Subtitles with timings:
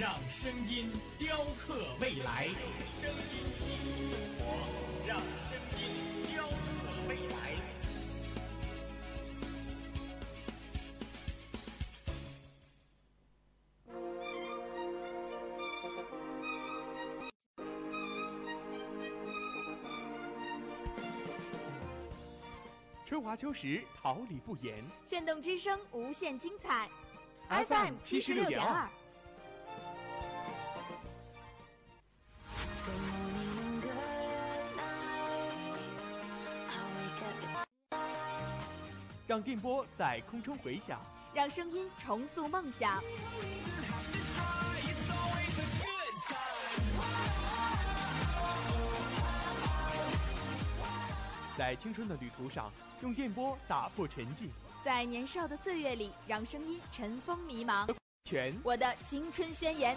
[0.00, 2.48] 让声音雕刻未来。
[3.02, 3.66] 声音生
[4.38, 4.44] 活，
[5.06, 6.54] 让声音雕刻
[7.06, 7.36] 未来。
[23.04, 24.82] 春华秋实，桃李不言。
[25.04, 26.88] 炫动之声，无限精彩。
[27.50, 28.88] FM 七十六点二。
[39.30, 40.98] 让电波在空中回响，
[41.32, 43.00] 让声音重塑梦想。
[51.56, 54.48] 在青春的旅途上，用电波打破沉寂。
[54.84, 57.88] 在年少的岁月里，让声音尘封迷茫。
[58.24, 59.96] 全我的青春宣言。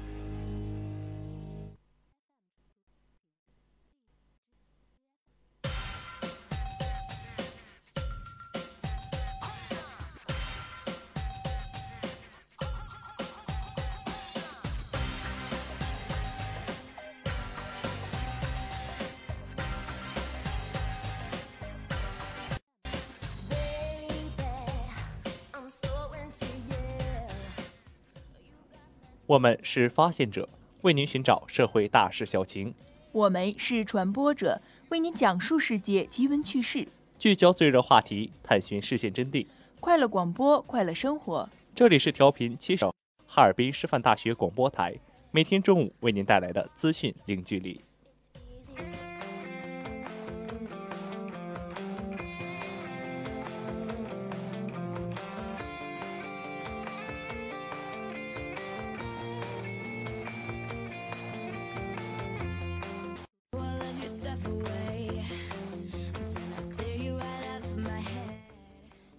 [29.31, 30.45] 我们是发现者，
[30.81, 32.73] 为您寻找社会大事小情；
[33.13, 36.85] 我们是传播者，为您讲述世界奇闻趣事，
[37.17, 39.47] 聚焦最热话题，探寻事件真谛。
[39.79, 41.47] 快乐广播，快乐生活。
[41.73, 42.93] 这里是调频七首，
[43.25, 44.93] 哈尔滨师范大学广播台，
[45.31, 47.81] 每天中午为您带来的资讯零距离。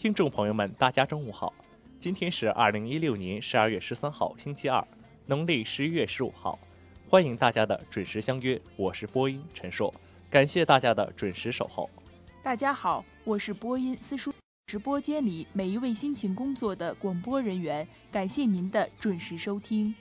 [0.03, 1.55] 听众朋友们，大家中午好！
[2.01, 4.85] 今天是二零一六年十二月十三号，星期二，
[5.27, 6.59] 农历十一月十五号。
[7.09, 9.95] 欢迎大家的准时相约，我是播音陈硕，
[10.29, 11.89] 感谢大家的准时守候。
[12.43, 14.35] 大家好，我是播音思书。
[14.67, 19.95] 直播间里每一位辛勤工作的广播人员，感谢您的准时收听。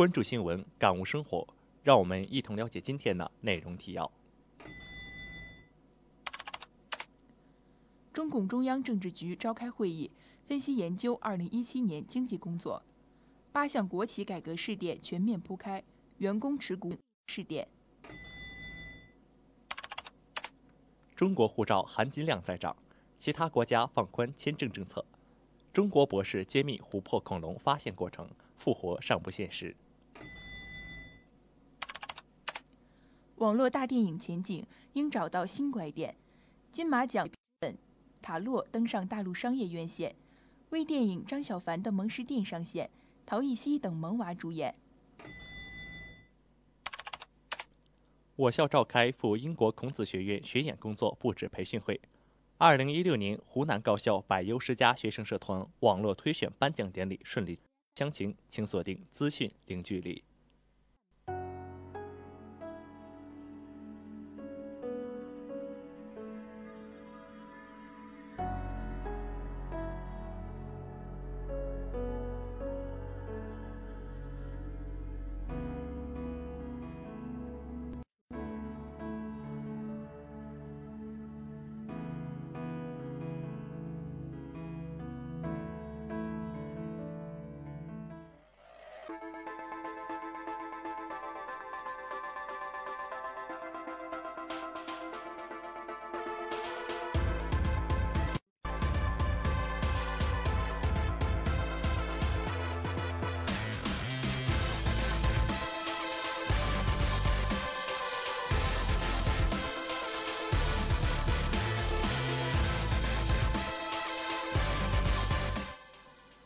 [0.00, 1.46] 关注新闻，感悟生活，
[1.82, 4.10] 让我们一同了解今天的内容提要。
[8.10, 10.10] 中共中央政治局召开会议，
[10.46, 12.82] 分析研究二零一七年经济工作，
[13.52, 15.84] 八项国企改革试点全面铺开，
[16.16, 16.94] 员工持股
[17.26, 17.68] 试点。
[21.14, 22.74] 中国护照含金量在涨，
[23.18, 25.04] 其他国家放宽签证政策。
[25.74, 28.26] 中国博士揭秘琥珀恐龙发现过程，
[28.56, 29.76] 复活尚不现实。
[33.40, 36.14] 网络大电影前景应找到新拐点。
[36.72, 37.26] 金马奖
[37.58, 37.74] 本
[38.20, 40.14] 塔洛登上大陆商业院线，
[40.68, 42.90] 微电影张小凡的《蒙氏店》上线，
[43.24, 44.74] 陶艺希等萌娃主演。
[48.36, 51.98] 我校召开赴英国孔子学院学演工作布置培训会。
[52.58, 57.58] 二零一六年湖南高校百优十佳学生社团网络推选颁奖典礼顺利。
[57.94, 60.22] 详情请锁定资讯零距离。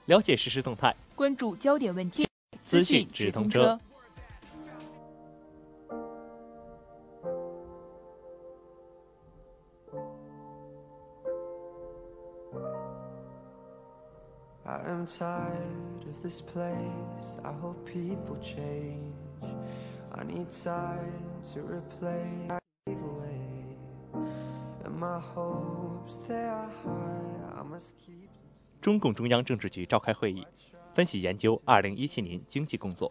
[0.06, 2.28] 了解实时动态，关注焦点问题，
[2.62, 3.80] 资讯直通车。
[14.66, 17.38] I am tired of this place.
[17.42, 19.12] I hope people change.
[20.10, 22.50] I need time to replay.
[22.50, 23.76] I gave away.
[24.84, 27.58] And my hopes they are high.
[27.58, 28.23] I must keep.
[28.84, 30.46] 中共中央政治局召开会议，
[30.92, 33.10] 分析研究2017年经济工作。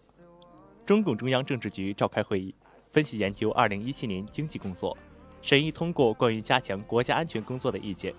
[0.86, 2.54] 中共中央政治局召开会议，
[2.92, 4.96] 分析研究2017年经济工作，
[5.42, 8.14] 审议通过关于加强国家安全工作的意见。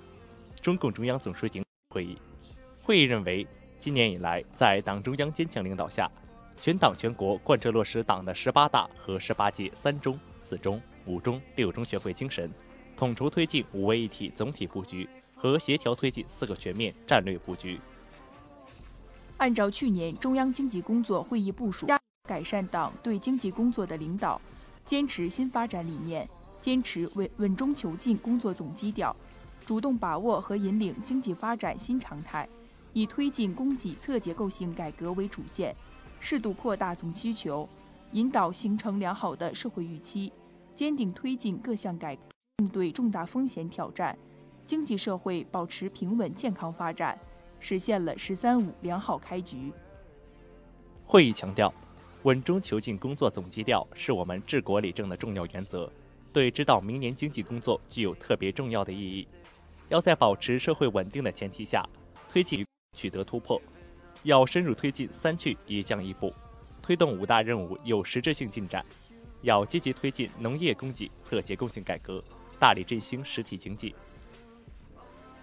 [0.60, 2.18] 中共中央总书记会议。
[2.82, 3.46] 会议认为，
[3.78, 6.10] 今年以来，在党中央坚强领导下，
[6.60, 12.50] 全党全国贯彻落实党的十八大和十八届三中、四中、五中、六中全会精神，
[12.96, 17.80] 统筹推进五位一体总体布局和协调推进四个全面战略布局。
[19.36, 21.86] 按照去年中央经济工作会议部署，
[22.28, 24.40] 改善党对经济工作的领导，
[24.86, 26.28] 坚持新发展理念，
[26.60, 29.14] 坚持稳稳中求进工作总基调，
[29.66, 32.48] 主动把握和引领经济发展新常态。
[32.96, 35.74] 以推进供给侧结构性改革为主线，
[36.20, 37.68] 适度扩大总需求，
[38.12, 40.32] 引导形成良好的社会预期，
[40.76, 42.16] 坚定推进各项改，
[42.58, 44.16] 应对重大风险挑战，
[44.66, 47.18] 经济社会保持平稳健康发展，
[47.60, 49.72] 实现了“十三五”良好开局。
[51.04, 51.72] 会议强调，
[52.22, 55.90] 稳中求进工作总基调是我们治国理政的重要原则，
[56.32, 59.28] 对指导明年经济工作具有特别重要的意义。
[59.90, 61.86] 要在保持社会稳定的前提下，
[62.30, 62.64] 推进。
[62.96, 63.60] 取得突破，
[64.22, 66.32] 要深入推进“三去一降一补”，
[66.80, 68.84] 推动五大任务有实质性进展；
[69.42, 72.22] 要积极推进农业供给侧结构性改革，
[72.56, 73.92] 大力振兴实体经济。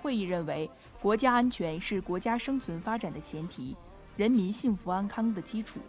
[0.02, 0.70] 会议认为，
[1.02, 3.76] 国家安全是国家生存发展的前提，
[4.18, 5.80] 人民幸福安康的基础，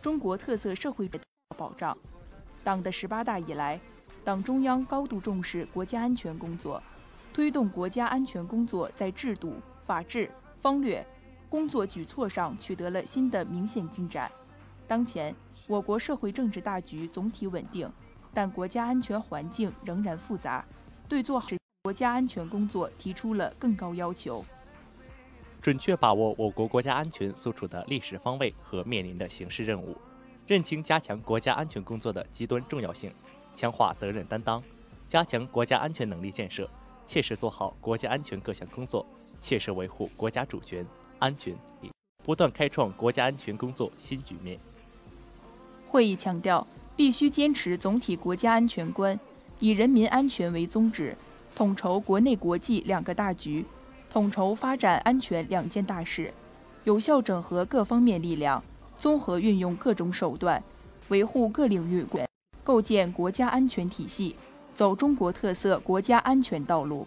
[0.00, 1.20] 中国特色社会的
[1.56, 1.96] 保障。
[2.64, 3.78] 党的十八大以来，
[4.24, 6.82] 党中央高度重视国家安全工作，
[7.32, 9.54] 推动国家安全工作在制度、
[9.84, 10.30] 法治。
[10.60, 11.06] 方略、
[11.48, 14.28] 工作举措上取得了新的明显进展。
[14.88, 15.32] 当前，
[15.68, 17.88] 我国社会政治大局总体稳定，
[18.34, 20.64] 但国家安全环境仍然复杂，
[21.08, 21.48] 对做好
[21.88, 24.44] 国家安全工作提出了更高要求。
[25.58, 29.96] 准确把握我国国家安全所处的历史方位和面临的形势任务，
[30.46, 33.10] 认清加强国家安全工作的极端重要性，
[33.54, 34.62] 强化责任担当，
[35.08, 36.68] 加强国家安全能力建设，
[37.06, 39.06] 切实做好国家安全各项工作。
[39.40, 40.84] 切实维护国家主权、
[41.18, 41.56] 安全，
[42.22, 44.60] 不断开创国家安全工作新局面。
[45.88, 49.18] 会议强调，必须坚持总体国家安全观，
[49.58, 51.16] 以人民安全为宗旨，
[51.58, 53.66] 统筹国内国际两个大局，
[54.12, 56.32] 统筹发展安全两件大事，
[56.84, 58.62] 有效整合各方面力量，
[59.00, 60.62] 综合运用各种手段，
[61.08, 62.24] 维护各领域管，
[62.62, 64.36] 构建国家安全体系，
[64.76, 67.04] 走中国特色国家安全道路。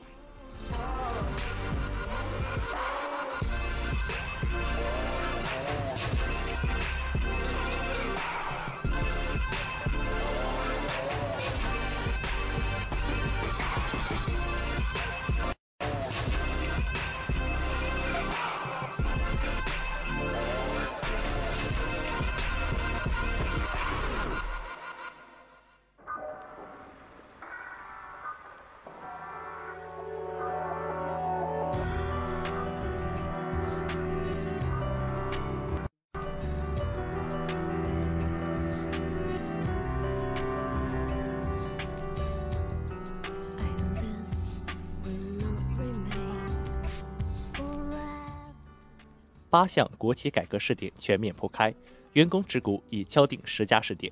[49.61, 51.71] 八项国企改革试点全面铺开，
[52.13, 54.11] 员工持股已敲定十家试点。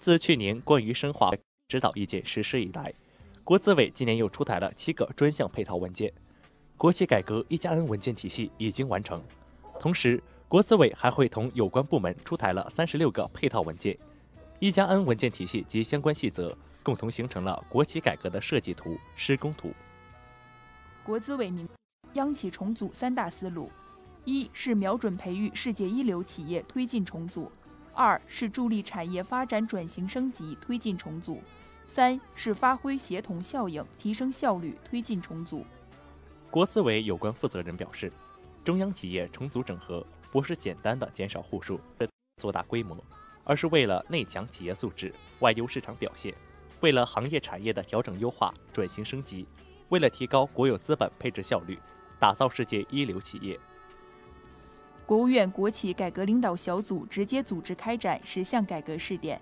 [0.00, 1.30] 自去年关于深化
[1.68, 2.92] 指导意见实施以来，
[3.44, 6.12] 国资委今年又出台了七个专项配套文件。
[6.76, 9.22] 国企改革“一加 N” 文件体系已经完成，
[9.78, 13.96] 同时，国资委还会同有关部门出台了三十六个配套文件
[14.58, 19.72] ，“一加 N” 文件体系及相关细则共同形成了国企改革的设计图、施工图。
[21.04, 21.68] 国资委明
[22.14, 23.70] 央企重组三大思路。
[24.24, 27.50] 一是瞄准培育世界一流企业推进重组，
[27.92, 31.42] 二是助力产业发展转型升级推进重组，
[31.88, 35.66] 三是发挥协同效应提升效率推进重组。
[36.52, 38.12] 国资委有关负责人表示，
[38.62, 41.80] 中央企业重组整合不是简单的减少户数、
[42.40, 42.96] 做大规模，
[43.42, 46.32] 而是为了内强企业素质、外优市场表现，
[46.80, 49.44] 为了行业产业的调整优化、转型升级，
[49.88, 51.76] 为了提高国有资本配置效率，
[52.20, 53.58] 打造世界一流企业。
[55.06, 59.40] 国务院国企改革领导小组直接组织开展十项改革试点，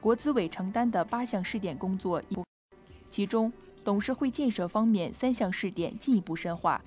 [0.00, 2.22] 国资委承担的八项试点工作，
[3.10, 3.52] 其中
[3.84, 6.80] 董事会建设方面三项试点进一步深化，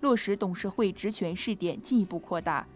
[0.00, 2.66] 落实董事会职权试点进一步扩大，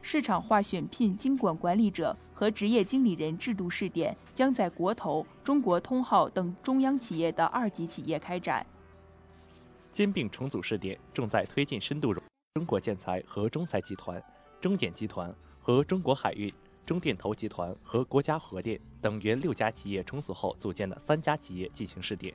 [0.00, 8.64] 市场化选聘经管管理者和职业经理人制度试点将在国投、中国通号等中央企业的二级企业开展。
[9.90, 12.22] 兼并重组试点正在推进深度融
[12.54, 14.22] 中国建材和中材集团。
[14.62, 16.54] 中冶集团和中国海运、
[16.86, 22.32] 中电投集团和国家核电等原六家企业重组后组建的三家企业进行试点，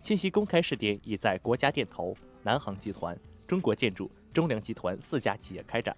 [0.00, 3.18] 信息公开试点已在国家电投、南航集团、
[3.48, 5.96] 中国建筑、中粮集团四家企业开展。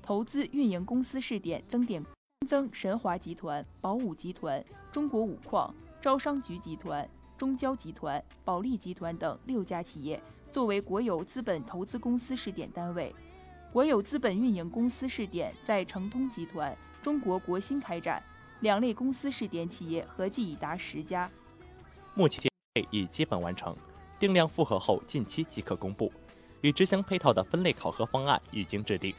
[0.00, 2.00] 投资运营公司试点增点
[2.46, 13.12] 增神华集团、宝武集团、中国五矿、招商局集团、中交集团、保利集团等六家企业作为国有资本投资公司试点单位。
[13.74, 18.22] 国有资本运营公司试点在成通集团、中国国新开展，
[18.60, 21.28] 两类公司试点企业合计已达十家。
[22.14, 22.48] 目前
[22.92, 23.76] 已基本完成，
[24.16, 26.12] 定量复核后近期即可公布。
[26.60, 29.12] 与之相配套的分类考核方案已经制定。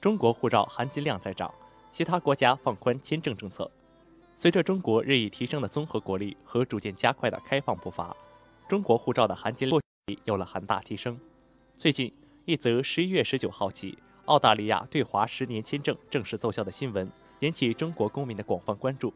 [0.00, 1.52] 中国护照含金量在涨，
[1.90, 3.68] 其他国家放宽签证政策。
[4.36, 8.16] 随着中国日益提升的综合国力和逐渐加快的开放步伐，
[8.68, 9.80] 中国护照的含金量
[10.24, 11.18] 有了很大提升。
[11.76, 12.12] 最近，
[12.44, 17.10] 一则十一月十九号起澳大利亚对华十年签证正式奏效的新闻，
[17.40, 19.12] 引起中国公民的广泛关注。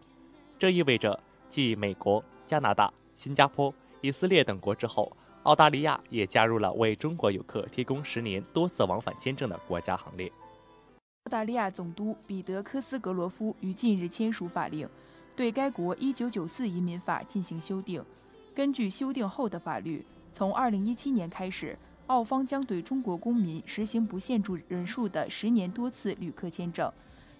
[0.58, 1.20] 这意味着，
[1.50, 10.30] 继美国、加拿大、新加坡、以色列等国之后，澳大利亚也加入了为中国游客提供十年多次往返签证的国家行列。
[11.24, 14.88] 澳大利亚总督彼得·科斯格罗夫于近日签署法令，
[15.36, 18.02] 对该国1994移民法进行修订。
[18.54, 21.76] 根据修订后的法律，从2017年开始，
[22.06, 26.90] 澳方将对中国公民实行不限住人数的十年多次旅客签证。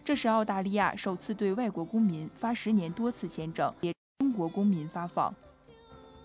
[0.05, 3.93] 这是澳大利亚首次对外国公民发十年多次签证，也
[4.41, 5.35] 国公民发放。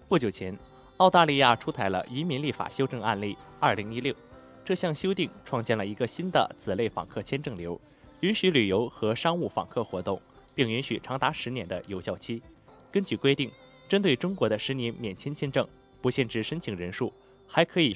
[0.07, 0.57] 不久前，
[0.97, 4.15] 澳大利亚出台了移民立法修正案例2016。
[4.63, 7.77] 这项修订创建了一个新的子类访客签证流，
[8.21, 10.17] 允许旅游和商务访客活动，
[10.55, 12.41] 并允许长达十年的有效期。
[12.89, 13.51] 根据规定，
[13.89, 15.67] 针对中国的十年免签签证
[16.01, 17.11] 不限制申请人数，
[17.45, 17.93] 还可以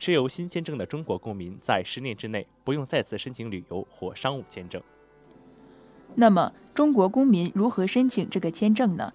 [0.00, 4.82] 持有新签证的中国公民在十年之内不用再次申请旅游或商务签证。
[6.16, 9.12] 那么，中国公民如何申请这个签证呢？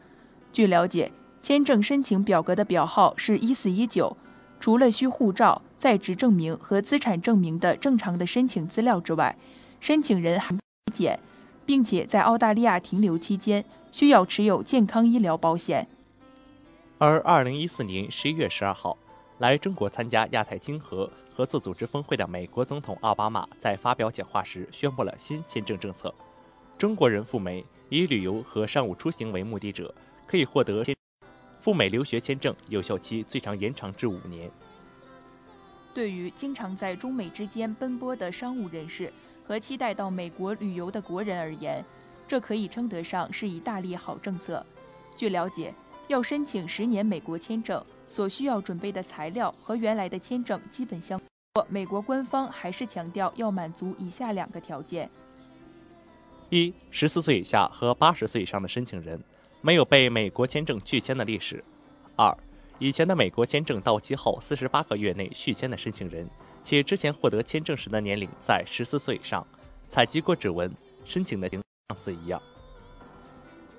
[0.52, 4.18] 据了解，签证申请表格的表号是一四一九，
[4.60, 5.62] 除了需护照。
[5.80, 9.38] 在职证明和资产证明的正常的申请资料之外，
[9.80, 10.62] 申请人还体
[10.94, 11.18] 检，
[11.66, 15.88] 并且在澳大利亚停留期间需要持有健康医疗保险。
[16.98, 18.98] 而二零一四年十一月十二号，
[19.38, 26.14] 来中国参加亚太经合合作组织峰会的美国总统奥巴马在发表讲话时宣布了新签证政策：
[26.78, 29.96] 中国人赴美以旅游和商务出行为目的者
[30.30, 30.86] 可以获得
[31.60, 34.50] 赴美留学签证，有效期最长延长至五年。
[35.92, 39.12] 对于经常在中美之间奔波的商务人士
[39.44, 41.84] 和期待到美国旅游的国人而言，
[42.28, 44.64] 这可以称得上是一大利好政策。
[45.16, 45.74] 据了解，
[46.08, 51.20] 要申请十年美国签证，所需要准备的材料和原来的签证基本相
[51.56, 51.66] 若。
[51.68, 55.10] 美国官方还是强调要满足以下两个条件：
[56.52, 59.20] 一、十四岁以下和八十岁以上的申请人
[59.62, 61.58] 没有被美国签证拒签的历史；
[62.16, 62.36] 二、
[62.78, 66.28] 以前的美国签证到期后四十八个月内续签的申请人，
[66.64, 69.46] 且之前获得签证时的年龄在十四岁以上，
[69.88, 70.72] 采集过指纹，
[71.04, 71.62] 申请的样
[71.98, 72.42] 子一样。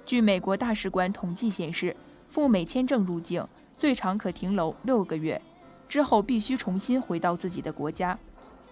[0.05, 1.97] 据美国大使馆统计显示，
[2.27, 3.47] 赴美签证入境
[3.77, 5.41] 最长可停留六个月，
[5.89, 8.19] 之后必须重新回到自己的国家。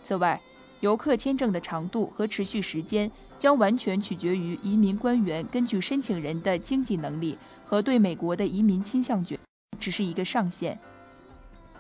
[0.05, 0.41] 此外，
[0.81, 9.39] 游客签证的长度和持续时间将完全取决于移民官员根据申请人的经济能力和对美国的移民倾向决，
[9.79, 10.79] 只是一个上限。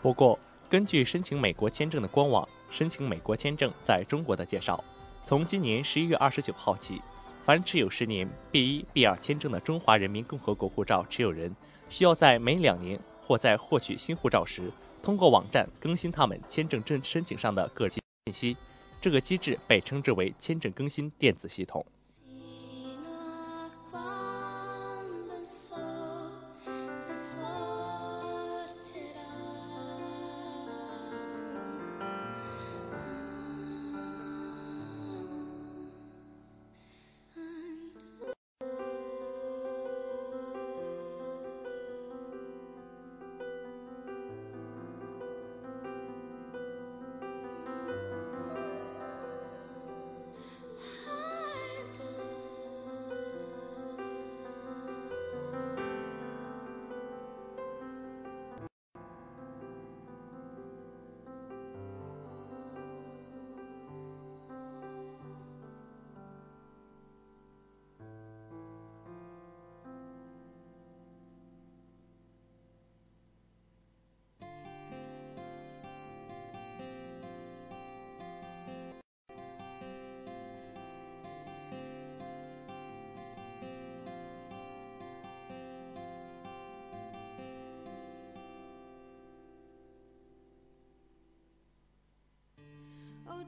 [0.00, 0.38] 不过，
[0.69, 4.83] 根据申请美国签证的官网“申请美国签证在中国”的介绍，
[5.25, 7.03] 从今年十一月二十九号起，
[7.45, 11.55] 凡持有十年 B 一、B 二签证的中华人民共和国护照持有人，
[11.91, 14.71] 需要在每两年或在获取新护照时，
[15.03, 17.97] 通过网站更新他们签证证申请上的个人
[18.27, 18.57] 信息。
[19.00, 21.85] 这个机制被称之为签证更新电子系统。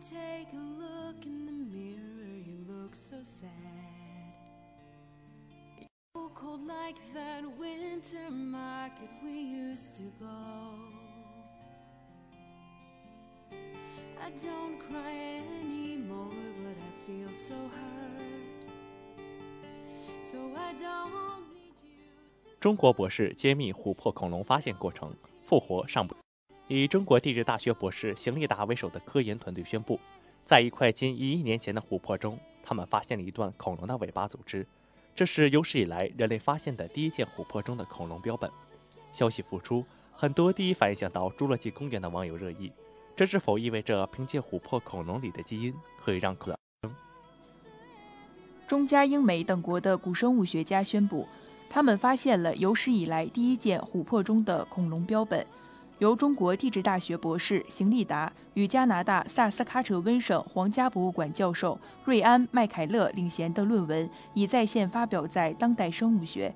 [0.09, 3.49] take a look in the mirror, you look so sad.
[5.77, 10.77] It's so cold like that winter market we used to go.
[14.21, 16.29] I don't cry anymore,
[16.63, 18.69] but I feel so hurt.
[20.23, 22.59] So I don't need you to.
[22.59, 26.15] 中国博士揭秘琥珀恐龙发现过程，复活尚不。
[26.72, 29.98] 以中国地质大学博士邢立达为首的科研团队宣布，
[30.44, 34.64] 在一块近一亿年前的琥珀中，他们发现了一段恐龙的尾巴组织，
[35.12, 38.48] 这是有史以来人类发现的第一件琥珀中的恐龙标本。
[39.10, 42.70] 消息复出，很多第一反应想到《侏罗纪公园》的网友热议，
[43.16, 46.56] 这是否意味着凭借琥珀恐龙里的基因可以让可
[48.68, 51.26] 中加英美等国的古生物学家宣布，
[51.68, 55.44] 他们发现了有史以来第一件琥珀中的恐龙标本。
[56.00, 66.54] 由中国地质大学博士邢立达与加拿大萨斯喀彻温省皇家博物馆教授瑞安·麦凯勒领衔的论文已在线发表在《当代生物学》。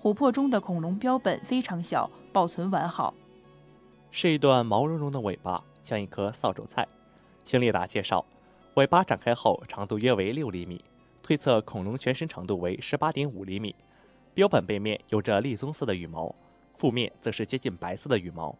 [0.00, 3.12] 琥珀中的恐龙标本非常小，保存完好，
[4.12, 6.86] 是一段毛茸茸的尾巴，像一颗扫帚菜。
[7.44, 8.24] 邢立达介绍，
[8.74, 10.84] 尾巴展开后长度约为六厘米，
[11.24, 13.74] 推测恐龙全身长度为十八点五厘米。
[14.32, 16.32] 标本背面有着栗棕色的羽毛。
[16.78, 18.56] 腹面则是接近白色的羽毛。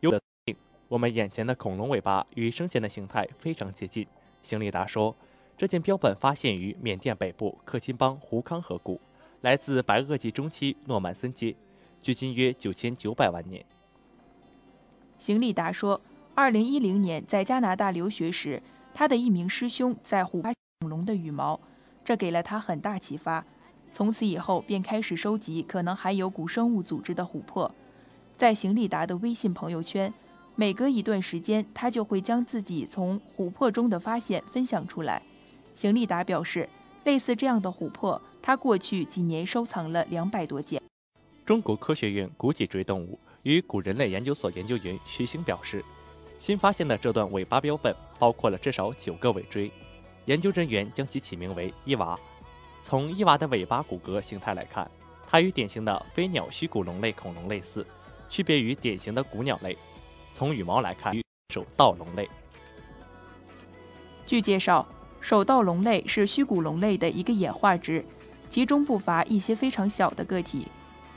[0.00, 0.20] 有的
[0.88, 4.06] 我们眼前的恐龙尾巴与生前的形态非常接近。
[4.42, 5.14] 邢立达说，
[5.56, 8.98] 这件标本发现于缅甸北部克钦邦胡康河谷，
[9.42, 11.54] 来自白垩纪中期诺曼森阶，
[12.00, 13.64] 距今约九千九百万年。
[15.18, 16.00] 邢立达说，
[16.34, 18.62] 二零一零年在加拿大留学时，
[18.94, 21.60] 他的一名师兄在湖发恐龙的羽毛，
[22.04, 23.44] 这给了他很大启发。
[23.96, 27.74] 从此以后，便开始收集可能含有古生物组织的琥珀。
[28.36, 30.12] 在邢立达的微信朋友圈，
[30.54, 35.22] 每隔一段时间，他就会将自己从琥珀中的发现分享出来。
[35.74, 36.68] 邢立达表示，
[37.04, 40.78] 类似这样的琥珀，他过去几年收藏了两百多件。
[41.46, 45.82] 中国科学院古脊椎动物与古人类研究所研究员徐星表示，
[46.36, 49.72] 新发现的这段尾巴标本包括了至少九个尾椎，
[50.26, 52.14] 研究人员将其起名为伊娃。
[52.88, 54.88] 从伊娃的尾巴骨骼形态来看，
[55.26, 57.84] 它与典型的飞鸟虚骨龙类恐龙类似，
[58.28, 59.76] 区别于典型的古鸟类。
[60.32, 61.20] 从羽毛来看，与
[61.52, 62.30] 手盗龙类。
[64.24, 64.86] 据介绍，
[65.20, 68.04] 手盗龙类是虚骨龙类的一个演化支，
[68.48, 70.68] 其中不乏一些非常小的个体，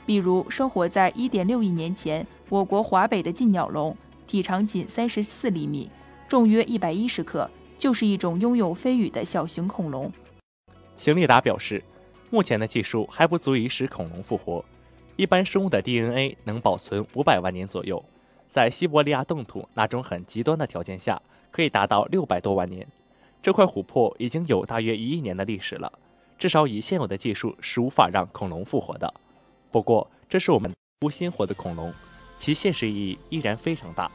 [0.04, 5.88] 比如生活在1.6亿年前我国华北的近鸟龙，体长仅34厘米，
[6.26, 10.12] 重约110克，就是一种拥有飞羽的小型恐龙。
[11.00, 11.82] 邢立达表示，
[12.28, 14.62] 目前的技术还不足以使恐龙复活，
[15.16, 18.04] 一般生物的 DNA 能保存五百万年左右，
[18.50, 22.86] 在西伯利亚冻土那种很极端的条件下，可以达到六百多万年。
[23.40, 25.90] 这块琥珀已经有大约一亿年的历史了，
[26.38, 29.14] 至少以现有的技术是无法让恐龙复活的。
[29.70, 31.90] 不过，这是我们不鲜活的恐龙，
[32.36, 34.12] 其现实意义依然非常大。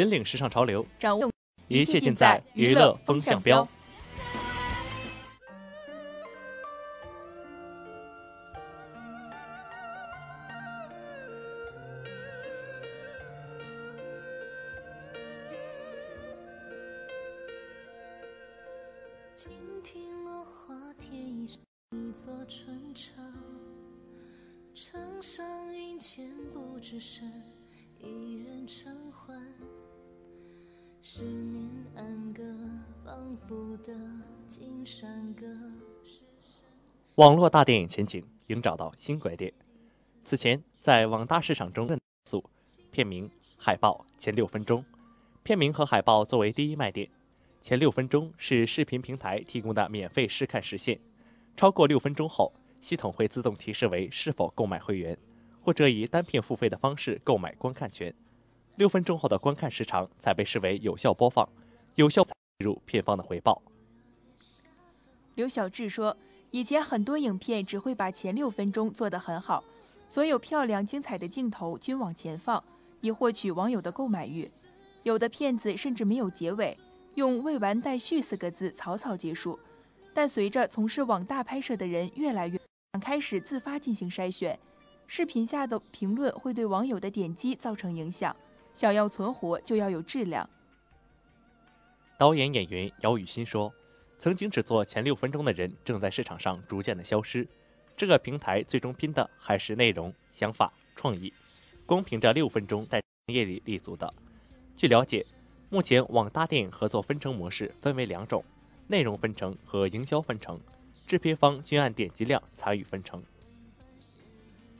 [0.00, 1.30] 引领时尚潮流，掌握
[1.68, 3.68] 一切尽在娱乐风向标。
[19.34, 21.58] 倾听落花添一
[22.12, 23.12] 座春潮，
[24.74, 27.30] 城上云间不知身
[27.98, 29.49] 一人偿还。
[31.12, 32.44] 十年安歌，
[33.04, 33.92] 仿佛的
[34.46, 35.44] 金山歌。
[37.16, 39.52] 网络大电影前景应找到新拐点。
[40.22, 42.44] 此前在网大市场中，素
[42.92, 44.84] 片名、海报前六分钟，
[45.42, 47.10] 片名和海报作为第一卖点。
[47.60, 51.00] 前六分钟是视频平台提供的免费试看时限，
[51.56, 55.18] 超过六分钟后，系统会自动提示为是否购买会员，
[55.60, 58.14] 或者以单片付费的方式购买观看权。
[58.80, 61.46] 六分钟后的观看时长才被视为有效播放，
[61.96, 62.26] 有效
[62.64, 63.60] 入片方的回报。
[65.34, 66.16] 刘晓志说
[66.50, 69.62] ：“以前很多影片只会把前六分钟做得很好，
[70.08, 72.64] 所有漂亮精彩的镜头均往前放，
[73.02, 74.50] 以获取网友的购买欲。
[75.02, 76.74] 有的片子甚至没有结尾。”
[77.16, 79.60] 用“未完待续”四个字草草结束，
[80.14, 82.58] 但随着从事网大拍摄的人越来越
[82.98, 84.58] 开始自发进行筛选，
[85.06, 88.34] 视频下的评论会对网友的点击造成影响。
[88.72, 90.48] 想要存活，就要有质量。
[92.16, 93.72] 导演演员姚雨欣说
[94.18, 97.46] ：“曾经只做前六分钟的人，正在市场上逐渐的消失。
[97.96, 101.32] 这个平台最终拼的还是内容、想法、创意。
[101.86, 104.12] 光凭着六分钟在行业里立足的，
[104.76, 105.24] 据了解。”
[105.72, 108.44] 目前网大电影合作分成模式分为两种：
[108.88, 110.58] 内容分成和营销分成，
[111.06, 113.22] 制片方均按点击量参与分成。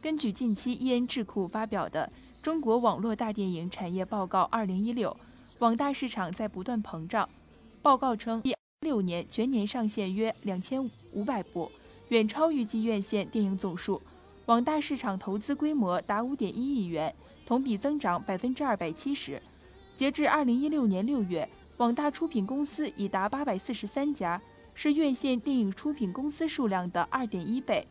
[0.03, 2.11] 根据近期伊恩智库发表的
[2.43, 5.11] 《中国网络大电影产业报告（二零一六）》，
[5.59, 7.29] 网大市场在不断膨胀。
[7.83, 11.71] 报告称，一六年全年上线约两千五百部，
[12.09, 14.01] 远超预计院线电影总数。
[14.47, 19.41] 网大市场投资规模达五点一亿元，同比增长百分之二百七十。
[19.95, 24.41] 截至二零一六年六月，网大出品公司已达八百四十三家，
[24.73, 27.87] 是院线电影出品公司数量的二点一倍。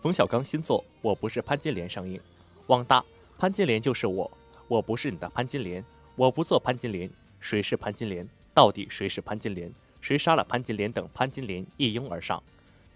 [0.00, 2.18] 冯小刚新作《我不是潘金莲》上映，
[2.66, 3.04] 网大
[3.38, 4.30] 潘金莲就是我，
[4.66, 5.84] 我不是你的潘金莲，
[6.16, 8.28] 我不做潘金莲，谁是潘金莲？
[8.52, 9.72] 到底谁是潘金莲？
[10.00, 10.90] 谁杀了潘金莲？
[10.90, 12.42] 等潘金莲一拥而上。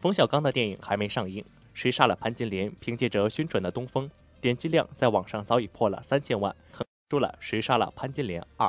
[0.01, 6.55] 冯小刚的电影还没上映，《谁杀了潘金莲》凭借着宣传的东风，点击量在网上早已破了三千万。
[7.09, 8.69] 出了《谁杀了潘金莲二》，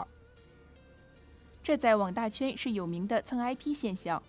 [1.64, 4.22] 这在网大圈是有名的蹭 IP 现象，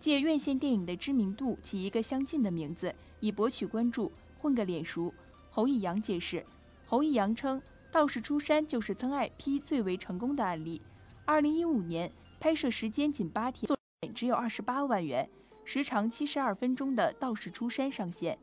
[0.00, 4.10] 借院线电影的知名度起一个相近的名字，以博取关注，
[4.40, 5.12] 混个脸熟。
[5.58, 6.46] 侯义阳解释，
[6.86, 10.80] 侯义阳称，《道士出山》就是蹭 IP 最为成功的案例。
[11.24, 15.28] 二零一五年拍摄时间仅八天，作品只有二十八万元，
[15.64, 18.38] 时长七十二分钟的《道士出山》上线。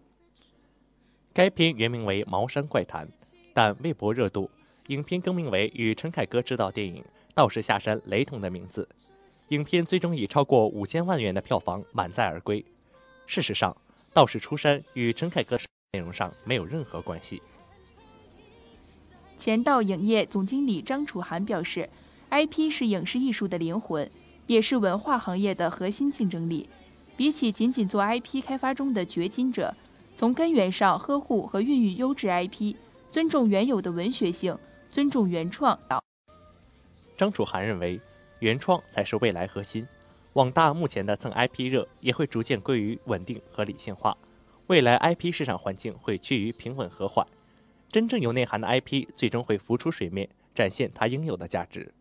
[1.34, 3.08] 该片原名为《茅山怪谈》，
[3.54, 4.52] 但微博热度。
[4.88, 7.02] 影片更名为与陈凯歌执导电影
[7.34, 8.86] 《道士下山》雷同的名字。
[9.48, 12.66] 影片最终以超过五千万元的票房满载而归。
[13.26, 13.72] 事实上，
[14.14, 15.58] 《道士出山》与陈凯歌
[15.96, 17.42] 内容上没有任何关系。
[19.40, 21.90] 前道影业总经理张楚涵表示
[22.30, 24.10] ，IP 是影视艺术的灵魂，
[24.48, 26.68] 也是文化行业的核心竞争力。
[27.16, 29.74] 比起仅仅做 IP 开发中的掘金者，
[30.18, 32.76] 从根源上呵护和孕育优质 IP，
[33.10, 34.58] 尊重原有的文学性，
[34.92, 35.80] 尊重原创。
[37.16, 38.02] 张楚涵认为，
[38.40, 39.88] 原创才是未来核心。
[40.34, 44.18] 网大目前的蹭 IP 热也会逐渐归于稳定和理性化，
[44.68, 47.26] 未来 IP 市场环境会趋于平稳和缓。
[47.92, 51.94] 真正有内涵的 IP 最终会浮出水面，展现它应有的价值。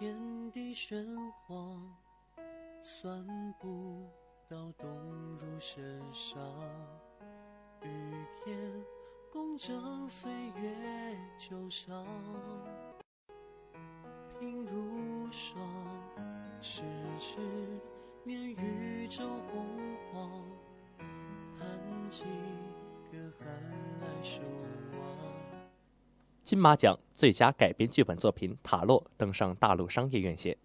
[0.00, 1.04] 天地玄
[1.44, 1.78] 黄，
[2.80, 3.22] 算
[3.60, 4.08] 不
[4.48, 4.88] 到冬
[5.36, 6.42] 入身上。
[7.82, 8.58] 雨天
[9.30, 12.02] 共争岁月旧伤，
[14.40, 15.60] 鬓如霜，
[16.62, 16.80] 痴
[17.18, 17.36] 痴
[18.24, 19.66] 念宇宙洪
[20.14, 20.30] 荒，
[21.58, 21.68] 盼
[22.08, 22.24] 几
[23.12, 23.46] 个寒
[24.00, 24.40] 来暑
[24.98, 25.60] 往。
[26.42, 30.56] 金马奖最佳改编剧本作品《塔洛》登上大陆商业院线。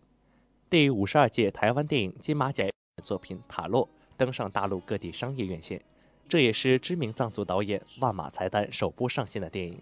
[0.69, 2.65] 第五十二届台湾电影金马奖
[3.03, 5.81] 作品《塔洛》登上大陆各地商业院线，
[6.29, 9.73] 这也是知名藏族导演万马才旦首部上线的电影。《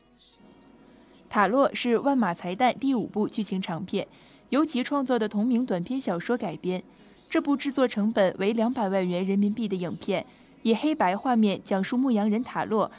[1.30, 4.08] 塔洛》是万马才旦第五部剧情长片，
[4.50, 6.82] 由其创作的同名短篇小说改编。
[7.30, 10.26] 这部制作成本为两百万元人民币的影片，
[10.64, 12.92] 以黑白画面讲述牧羊人塔洛。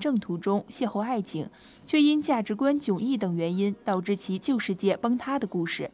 [0.00, 1.48] 正途中邂逅爱情，
[1.84, 5.90] 却因价值观迥异等原因，导致其旧世界崩塌的故事。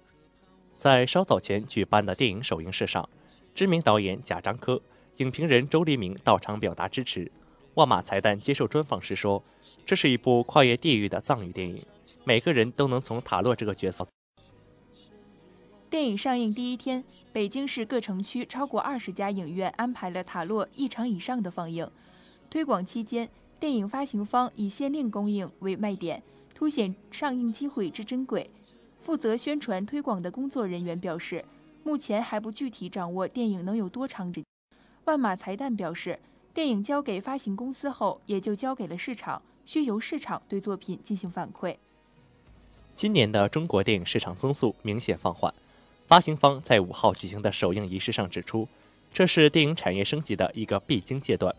[0.77, 3.09] 在稍早前举办的电影首映式上，
[3.55, 4.81] 知名导演贾樟柯、
[5.17, 7.31] 影评人周黎明到场表达支持。
[7.75, 9.43] 万马才旦接受专访时说
[9.85, 11.85] ：“这是一部跨越地域的藏语电影，
[12.25, 14.07] 每个人都能从塔洛这个角色。”
[15.91, 21.91] 电影上映第一天，北京市各城区超过二十家影院安排了塔洛一场以上的放映。
[22.49, 23.29] 推广期间。
[23.59, 26.23] 电影发行方以限令供应为卖点，
[26.55, 28.51] 凸显上映机会之珍贵。
[29.01, 31.43] 负责宣传推广的工作人员表示，
[31.83, 34.45] 目前还不具体掌握电影能有多长时间。
[35.05, 36.19] 万马财旦表示，
[36.53, 41.77] 电影交给发行公司后，也就交给了市场，需由市场对作品进行反馈。
[42.95, 45.55] 今年的中国电影市场增速明显放缓，
[46.07, 48.69] 发行方在五号举行的首映仪式上指出，
[49.15, 51.55] 这是电影产业升级的一个必经阶段。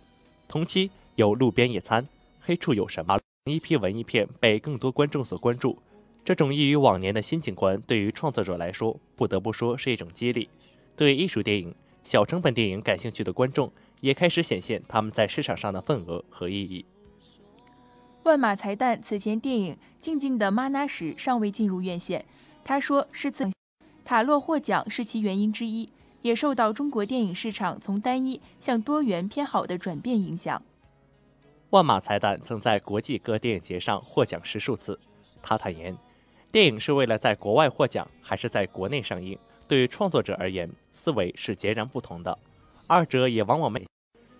[0.48, 0.92] 同期。
[1.18, 2.08] 有路边野餐，
[2.40, 3.18] 黑处有什么？
[3.46, 5.80] 一批文艺片被更多观众所关注，
[6.24, 10.48] 这种异于往年的新景观，对于创作者来说，不得不说是一种激励。
[10.96, 16.86] 对艺术电影、小成本电影感兴趣的观众，也开始显现他们在市场上的份额和意义。
[18.22, 22.24] 万马才旦此前电影《静静的玛纳什》尚未进入院线，
[22.64, 23.50] 他说是自
[24.06, 25.90] 塔洛获奖是其原因之一，
[26.22, 30.62] 也受到中国电影市场从单一向多元偏好的转变影响。
[31.72, 34.98] 万马才旦曾在国际各电影节上获奖十数次。
[35.42, 35.96] 他坦言，
[36.52, 42.38] 电影是为了在国外获奖，还是在国内上映，对于创作者而言，思维是截然不同的。
[42.88, 43.86] 二者也往往没。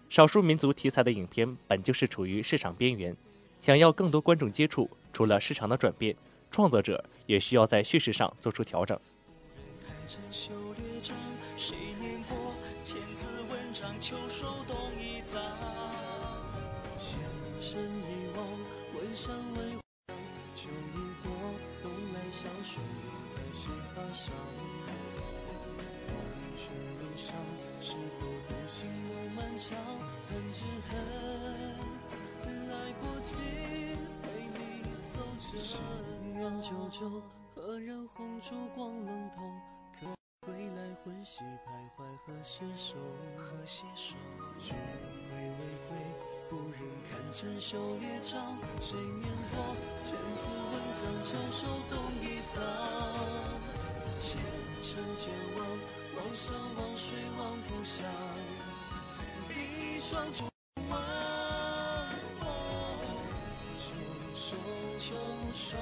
[0.10, 3.14] 少数民族题材的影片本就是处于市场边缘，
[3.60, 6.16] 想要更多观众接触，除了市场的转变，
[6.50, 8.98] 创作者也需要在叙事上做出调整。
[16.98, 17.16] 前
[17.60, 18.44] 尘遗忘，
[18.96, 19.78] 问山微
[20.56, 21.30] 秋已过，
[21.84, 24.34] 冬来小雪又在谁发上？
[26.08, 26.12] 风
[26.58, 27.36] 雪路上，
[27.80, 29.78] 是否独行路漫长？
[30.28, 33.38] 恨只恨来不及
[34.24, 34.26] 陪
[34.58, 34.58] 你
[35.14, 35.60] 走着。
[35.60, 35.78] 十
[36.34, 37.22] 年久久，
[37.54, 39.44] 何人红烛光冷透？
[40.02, 40.08] 可
[40.48, 42.98] 归来魂兮徘徊，何携手？
[43.38, 44.16] 何携手？
[44.58, 44.76] 君
[45.30, 45.54] 归未
[45.88, 45.96] 归，
[46.50, 46.80] 不忍
[47.10, 47.20] 看。
[47.34, 52.62] 珍馐列章，谁念过千字文章，翘首懂一藏。
[54.18, 54.38] 前
[54.82, 55.60] 尘渐忘，
[56.16, 56.46] 望山
[56.78, 58.06] 望水望故乡，
[59.48, 60.46] 闭上烛
[60.90, 60.98] 望，
[63.78, 63.86] 秋
[64.36, 64.56] 收
[64.98, 65.14] 秋
[65.54, 65.78] 霜，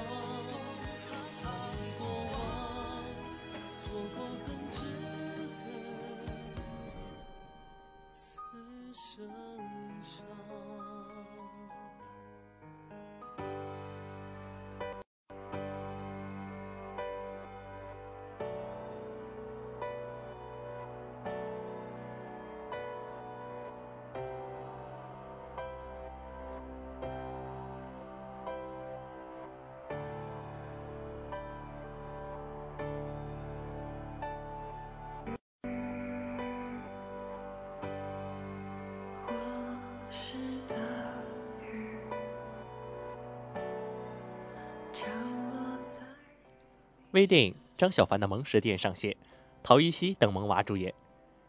[47.16, 49.16] 微电影张小凡的萌食店上线，
[49.62, 50.92] 陶艺熙等萌娃主演。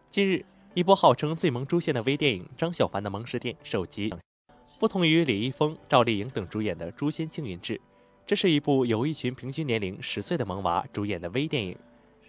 [0.10, 4.10] 近日，一部号称最萌诛仙的微电影《张小凡的萌食店》首集。
[4.80, 7.73] 不同于李易峰、赵丽颖等主演的《诛仙青云志》，
[8.25, 11.77] 这是一部由一群平均年龄十岁的萌娃主演的微电影。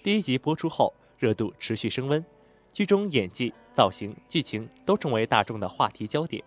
[0.03, 2.25] 第一集播出后，热度持续升温，
[2.73, 6.43] 剧中演技、造型、剧情都成为大众的话题焦点。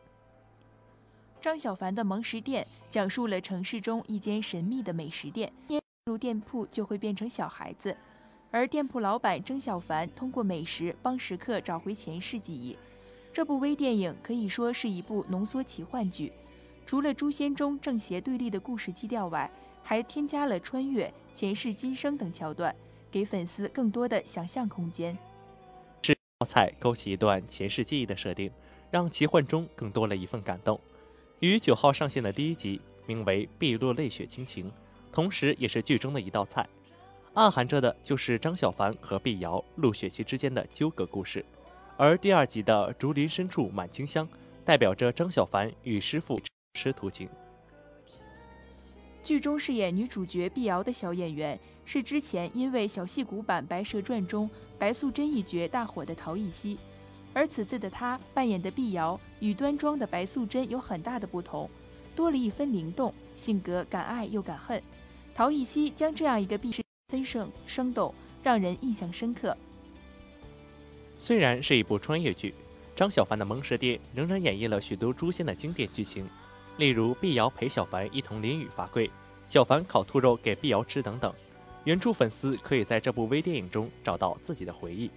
[1.39, 5.53] 张小凡的萌食店讲述了城市中一间神秘的美食店，
[6.07, 7.95] 入店铺就会变成小孩子，
[8.49, 12.75] 而店铺老板曾小凡通过美食帮食客找回前世记忆。
[13.31, 16.33] 这部微电影可以说是一部浓缩奇幻剧，
[16.87, 19.49] 除了诛仙中正邪对立的故事基调外，
[19.83, 22.75] 还添加了穿越、前世今生等桥段，
[23.11, 25.15] 给粉丝更多的想象空间。
[26.39, 28.51] 泡菜勾起一段前世记忆的设定，
[28.89, 30.81] 让奇幻中更多了一份感动。
[31.41, 34.67] 于九号上线的第一集名为《碧落泪雪亲情》，
[35.11, 36.67] 同时也是剧中的一道菜，
[37.33, 41.45] 暗含着的就是张小凡和碧瑶、陆雪琪之间的纠葛故事。
[41.97, 44.27] 而第二集的“竹林深处满清香”，
[44.65, 46.39] 代表着张小凡与师傅
[46.73, 47.29] 师徒情。
[49.23, 56.79] 剧中饰演女主角碧瑶的小演员是之前因为小戏骨版《白蛇传》中白素贞一角大火的陶艺熙，
[57.33, 61.69] 而此次的她扮演的碧瑶与端庄的白素贞有很大的不同，
[62.15, 64.81] 多了一分灵动，性格敢爱又敢恨。
[65.33, 68.13] 陶艺希将这样一个碧是分盛生动，
[68.43, 69.55] 让人印象深刻。
[71.17, 72.53] 虽然是一部穿越剧，
[72.95, 76.27] 张小凡的萌蛇爹仍然演绎了许多诛仙的经典剧情，
[76.77, 79.09] 例如碧瑶陪小凡一同淋雨罚跪，
[79.47, 81.33] 小凡烤兔肉给碧瑶吃等等。
[81.83, 85.09] 原著粉丝可以在这部微电影中找到自己的回忆。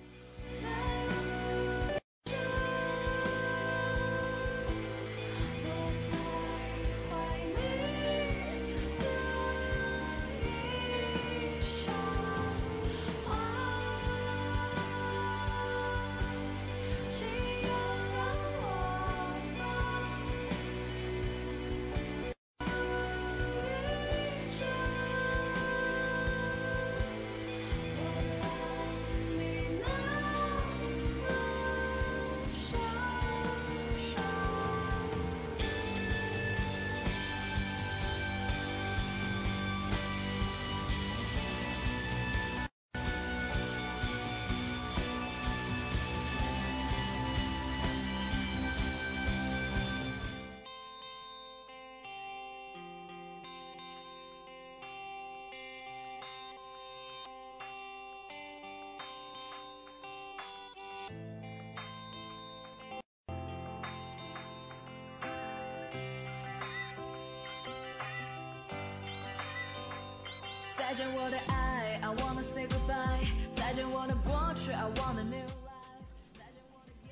[70.87, 73.55] 再见我的爱，I wanna say goodbye。
[73.55, 76.43] 再见我的过去，I want a new life。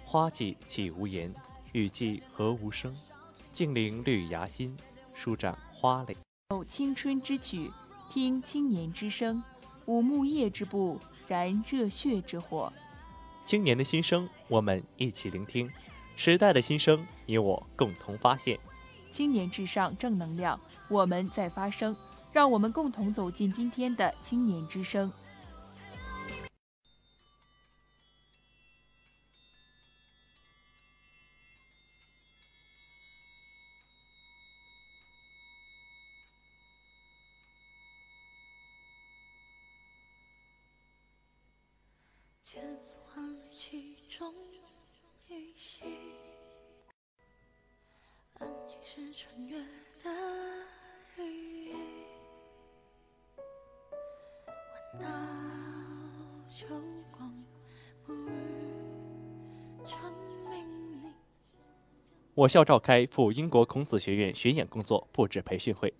[0.04, 1.32] 花季岂无言，
[1.72, 2.94] 雨季何无声？
[3.50, 4.76] 静聆绿芽心，
[5.14, 6.14] 舒展花蕾。
[6.50, 7.70] 有青春之曲，
[8.10, 9.42] 听青年之声，
[9.86, 12.70] 舞木叶之步，燃热血之火。
[13.46, 15.66] 青年的心声，我们一起聆听；
[16.14, 18.58] 时代的心声，你我共同发现。
[19.10, 21.96] 青年至上，正能量，我们在发声。
[22.32, 25.12] 让我们共同走进今天的青年之声。
[62.34, 65.92] 我校召开赴英国孔子学院巡演工作布置培训会，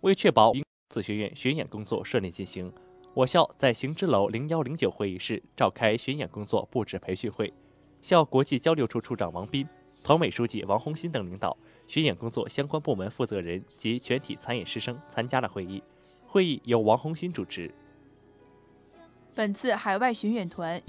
[0.00, 2.72] 为确保孔子学院巡演工作顺利进行，
[3.14, 7.52] 我校在行知楼零幺零九会议室召开巡演工作布置培训会。
[8.02, 9.64] 校国际交流处处长王斌、
[10.02, 11.56] 团委书记王红新等领导、
[11.86, 15.80] 巡演工作相关部门负责人及全体参演师生参加了会议。
[16.26, 17.72] 会议由王红新主持。
[19.36, 20.82] 本次海外巡演团，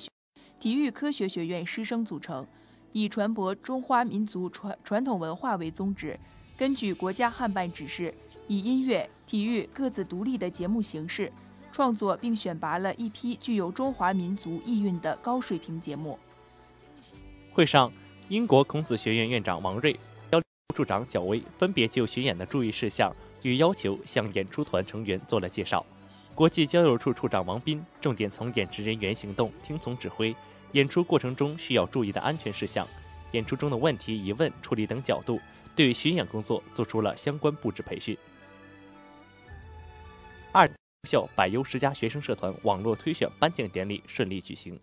[0.60, 2.48] 体育科学学院师生组成，
[2.94, 6.20] 以传播中华民族传传统文化为宗旨，
[6.58, 8.14] 根据国家汉办指示，
[8.48, 11.32] 以音乐、体育各自独立的节目形式，
[11.72, 16.20] 创作并选拔了一批具有中华民族意蕴的高水平节目。
[17.52, 17.92] 会上，
[18.30, 19.94] 英国孔子学院院长王瑞、
[20.32, 20.44] 交流
[20.76, 25.86] 处长角威分别就巡演的注意事项与要求向演出团成员做了介绍。
[26.34, 30.34] 国际交流处处长王斌重点从演职人员行动听从指挥、
[30.74, 32.88] 演出过程中需要注意的安全事项、
[33.32, 35.40] 演出中的问题疑问处理等角度，
[35.76, 38.18] 对巡演工作做出了相关布置培训。
[40.52, 40.70] 二
[41.08, 44.80] 校百优十佳学生社团网络推选颁奖典礼顺利举行。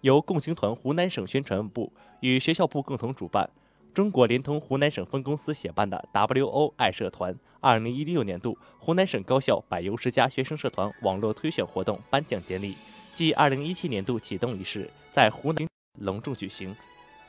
[0.00, 3.50] 由共青团湖南省宣传部与学校部共同主办，
[3.92, 12.76] 中国联通湖南省分公司协办的 WO 爱社团2016年度湖南省高校百优十佳学生社团网络推选活动颁奖典礼
[13.18, 15.66] 暨2017年度启动仪式在湖南
[15.98, 16.72] 隆重举行。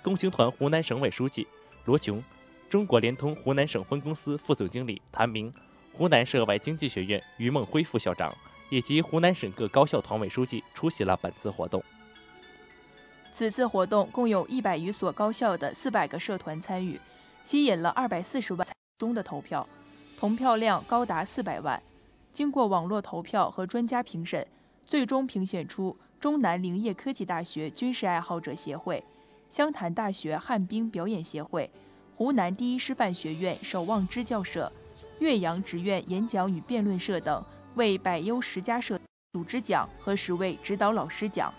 [0.04, 1.48] 共青团湖南省委书记
[1.86, 2.24] 罗琼、
[2.70, 5.52] 中国联通湖南省分公司副总经理谭明、
[5.92, 8.32] 湖南涉外经济学院于梦辉副校长
[8.70, 11.84] 以及湖南省各高校团委书记出席了本次活动。
[13.34, 17.02] 此次活动共有一百余所高校的四百个社团参与，
[17.44, 18.68] 吸引了二百四十万
[19.00, 19.68] 中的投票，
[20.20, 21.82] 投票量高达四百万。
[22.32, 24.46] 经过网络投票和专家评审，
[24.90, 29.04] 最终评选出中南林业科技大学军事爱好者协会、
[29.48, 31.70] 湘潭大学旱冰表演协会、
[32.16, 34.72] 湖南第一师范学院守望支教社、
[35.20, 39.00] 岳阳职院演讲与辩论社等为百优十佳社
[39.34, 41.54] 组织奖和十位指导老师奖。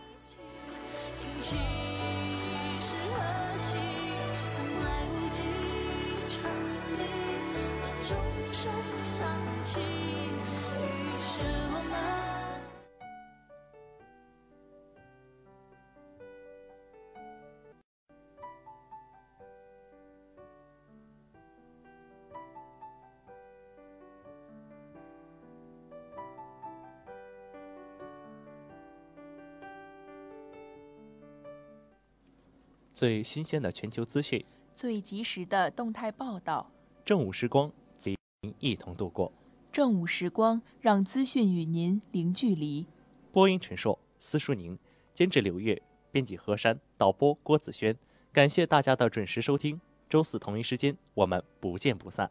[33.00, 34.44] 最新鲜的全球资讯，
[34.74, 36.70] 最及时的动态报道，
[37.02, 37.72] 正午时光，
[38.04, 39.32] 与您一同度过。
[39.72, 42.84] 正午时光，让资讯与您零距离。
[43.32, 44.78] 播音陈硕、司淑宁，
[45.14, 45.80] 监制刘月，
[46.12, 47.96] 编辑何山，导播郭子轩。
[48.34, 52.30] 感谢大家的准时收听，周四同一时间，我们不见不散。